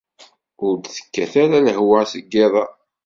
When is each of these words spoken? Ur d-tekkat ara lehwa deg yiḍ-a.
Ur 0.65 0.73
d-tekkat 0.77 1.33
ara 1.43 1.59
lehwa 1.65 1.99
deg 2.11 2.25
yiḍ-a. 2.31 2.65